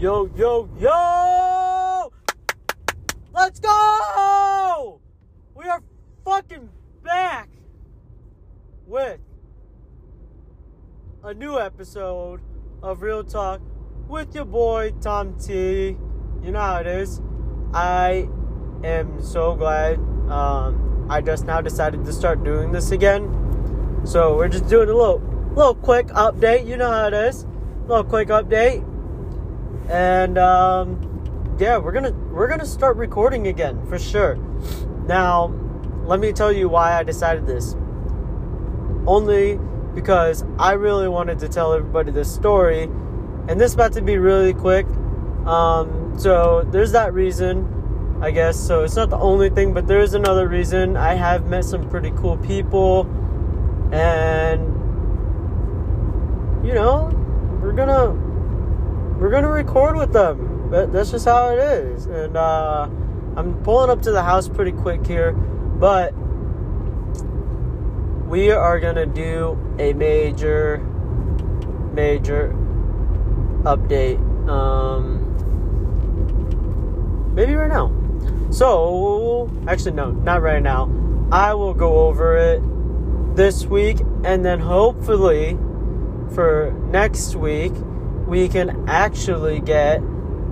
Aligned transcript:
Yo, 0.00 0.30
yo, 0.34 0.66
yo! 0.78 2.10
Let's 3.34 3.60
go! 3.60 4.98
We 5.54 5.68
are 5.68 5.82
fucking 6.24 6.70
back 7.04 7.50
with 8.86 9.20
a 11.22 11.34
new 11.34 11.58
episode 11.58 12.40
of 12.82 13.02
Real 13.02 13.22
Talk 13.22 13.60
with 14.08 14.34
your 14.34 14.46
boy 14.46 14.94
Tom 15.02 15.38
T. 15.38 15.98
You 16.42 16.50
know 16.50 16.60
how 16.60 16.78
it 16.78 16.86
is. 16.86 17.20
I 17.74 18.26
am 18.82 19.22
so 19.22 19.54
glad 19.54 19.98
um, 20.30 21.08
I 21.10 21.20
just 21.20 21.44
now 21.44 21.60
decided 21.60 22.06
to 22.06 22.12
start 22.14 22.42
doing 22.42 22.72
this 22.72 22.90
again. 22.90 24.00
So 24.04 24.34
we're 24.34 24.48
just 24.48 24.66
doing 24.66 24.88
a 24.88 24.94
little, 24.94 25.20
little 25.54 25.74
quick 25.74 26.06
update. 26.06 26.66
You 26.66 26.78
know 26.78 26.90
how 26.90 27.08
it 27.08 27.12
is. 27.12 27.42
A 27.42 27.86
Little 27.86 28.04
quick 28.04 28.28
update, 28.28 28.82
and 29.88 30.38
um, 30.38 31.56
yeah, 31.58 31.76
we're 31.76 31.92
gonna 31.92 32.12
we're 32.32 32.48
gonna 32.48 32.64
start 32.64 32.96
recording 32.96 33.48
again 33.48 33.84
for 33.86 33.98
sure. 33.98 34.36
Now, 35.06 35.52
let 36.04 36.20
me 36.20 36.32
tell 36.32 36.52
you 36.52 36.68
why 36.68 36.98
I 36.98 37.02
decided 37.02 37.46
this. 37.46 37.74
Only 39.06 39.58
because 39.94 40.44
I 40.58 40.72
really 40.72 41.08
wanted 41.08 41.38
to 41.40 41.48
tell 41.48 41.72
everybody 41.72 42.12
this 42.12 42.32
story, 42.32 42.84
and 42.84 43.60
this 43.60 43.72
is 43.72 43.74
about 43.74 43.92
to 43.94 44.02
be 44.02 44.16
really 44.16 44.54
quick. 44.54 44.86
Um, 45.44 46.14
so 46.18 46.62
there's 46.70 46.92
that 46.92 47.12
reason, 47.12 48.18
I 48.22 48.30
guess. 48.30 48.58
So 48.58 48.84
it's 48.84 48.96
not 48.96 49.10
the 49.10 49.18
only 49.18 49.50
thing, 49.50 49.74
but 49.74 49.86
there 49.86 50.00
is 50.00 50.14
another 50.14 50.48
reason. 50.48 50.96
I 50.96 51.14
have 51.14 51.46
met 51.46 51.64
some 51.64 51.88
pretty 51.90 52.12
cool 52.12 52.36
people, 52.36 53.08
and 53.92 54.66
you 56.64 56.74
know, 56.74 57.10
we're 57.60 57.72
gonna 57.72 58.29
we're 59.20 59.28
gonna 59.30 59.50
record 59.50 59.96
with 59.96 60.12
them. 60.14 60.70
That's 60.70 61.10
just 61.10 61.26
how 61.26 61.50
it 61.50 61.58
is. 61.58 62.06
And 62.06 62.36
uh, 62.36 62.88
I'm 63.36 63.62
pulling 63.62 63.90
up 63.90 64.00
to 64.02 64.10
the 64.10 64.22
house 64.22 64.48
pretty 64.48 64.72
quick 64.72 65.06
here, 65.06 65.32
but 65.32 66.14
we 68.26 68.50
are 68.50 68.80
gonna 68.80 69.04
do 69.04 69.58
a 69.78 69.92
major, 69.92 70.78
major 71.92 72.54
update. 73.64 74.18
Um, 74.48 75.26
maybe 77.34 77.54
right 77.54 77.68
now. 77.68 77.92
So, 78.50 79.50
actually, 79.68 79.92
no, 79.92 80.12
not 80.12 80.40
right 80.40 80.62
now. 80.62 80.90
I 81.30 81.52
will 81.52 81.74
go 81.74 82.06
over 82.08 82.36
it 82.36 82.62
this 83.36 83.66
week, 83.66 84.00
and 84.24 84.44
then 84.44 84.60
hopefully 84.60 85.58
for 86.32 86.72
next 86.88 87.34
week, 87.36 87.72
we 88.30 88.48
can 88.48 88.88
actually 88.88 89.60
get 89.60 90.00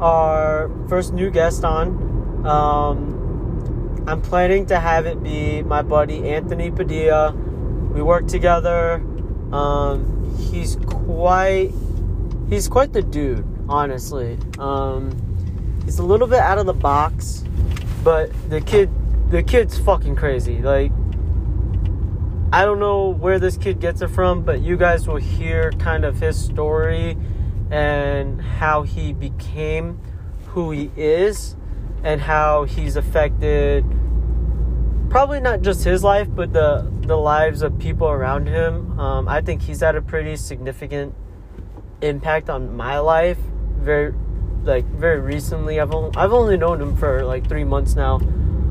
our 0.00 0.68
first 0.88 1.12
new 1.12 1.30
guest 1.30 1.64
on. 1.64 2.44
Um, 2.44 4.04
I'm 4.08 4.20
planning 4.20 4.66
to 4.66 4.80
have 4.80 5.06
it 5.06 5.22
be 5.22 5.62
my 5.62 5.82
buddy 5.82 6.28
Anthony 6.28 6.72
Padilla. 6.72 7.32
We 7.94 8.02
work 8.02 8.26
together. 8.26 8.94
Um, 9.52 10.36
he's 10.50 10.74
quite 10.86 11.70
he's 12.48 12.66
quite 12.66 12.92
the 12.92 13.02
dude, 13.02 13.46
honestly. 13.68 14.38
Um, 14.58 15.12
he's 15.84 16.00
a 16.00 16.04
little 16.04 16.26
bit 16.26 16.40
out 16.40 16.58
of 16.58 16.66
the 16.66 16.74
box, 16.74 17.44
but 18.02 18.32
the 18.50 18.60
kid 18.60 18.90
the 19.30 19.44
kid's 19.44 19.78
fucking 19.78 20.16
crazy. 20.16 20.58
Like 20.58 20.90
I 22.52 22.64
don't 22.64 22.80
know 22.80 23.10
where 23.10 23.38
this 23.38 23.56
kid 23.56 23.78
gets 23.78 24.02
it 24.02 24.08
from, 24.08 24.42
but 24.42 24.62
you 24.62 24.76
guys 24.76 25.06
will 25.06 25.16
hear 25.16 25.70
kind 25.78 26.04
of 26.04 26.18
his 26.18 26.44
story 26.44 27.16
and 27.70 28.40
how 28.40 28.82
he 28.82 29.12
became 29.12 30.00
who 30.48 30.70
he 30.70 30.90
is 30.96 31.56
and 32.02 32.20
how 32.20 32.64
he's 32.64 32.96
affected 32.96 33.84
probably 35.10 35.40
not 35.40 35.62
just 35.62 35.84
his 35.84 36.04
life 36.04 36.28
but 36.30 36.52
the 36.52 36.90
the 37.02 37.16
lives 37.16 37.62
of 37.62 37.78
people 37.78 38.08
around 38.08 38.46
him. 38.46 38.98
Um, 39.00 39.28
i 39.28 39.40
think 39.40 39.62
he's 39.62 39.80
had 39.80 39.96
a 39.96 40.02
pretty 40.02 40.36
significant 40.36 41.14
impact 42.02 42.50
on 42.50 42.76
my 42.76 42.98
life. 42.98 43.38
Very 43.78 44.12
like 44.62 44.84
very 44.86 45.20
recently. 45.20 45.80
I've 45.80 45.94
only, 45.94 46.16
I've 46.16 46.32
only 46.32 46.56
known 46.56 46.80
him 46.80 46.96
for 46.96 47.24
like 47.24 47.48
three 47.48 47.64
months 47.64 47.94
now. 47.94 48.16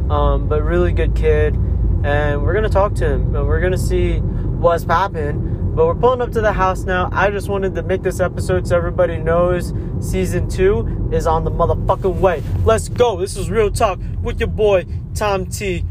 Um, 0.09 0.47
but 0.47 0.63
really 0.63 0.91
good 0.91 1.15
kid. 1.15 1.55
And 2.03 2.43
we're 2.43 2.53
gonna 2.53 2.69
talk 2.69 2.93
to 2.95 3.09
him 3.09 3.35
and 3.35 3.47
we're 3.47 3.59
gonna 3.59 3.77
see 3.77 4.21
what's 4.57 4.85
popping 4.85 5.57
but 5.77 5.85
we're 5.85 5.93
pulling 5.93 6.21
up 6.21 6.31
to 6.31 6.41
the 6.41 6.53
house 6.53 6.85
now. 6.85 7.07
I 7.13 7.29
just 7.29 7.49
wanted 7.49 7.75
to 7.75 7.83
make 7.83 8.01
this 8.01 8.19
episode 8.19 8.67
so 8.67 8.75
everybody 8.75 9.17
knows 9.17 9.75
season 10.01 10.49
two 10.49 11.07
is 11.11 11.27
on 11.27 11.43
the 11.43 11.51
motherfucking 11.51 12.19
way. 12.19 12.41
Let's 12.65 12.89
go. 12.89 13.17
This 13.17 13.37
is 13.37 13.51
Real 13.51 13.69
Talk 13.69 13.99
with 14.23 14.39
your 14.39 14.49
boy, 14.49 14.87
Tom 15.13 15.45
T. 15.45 15.85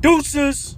Deuces. 0.00 0.75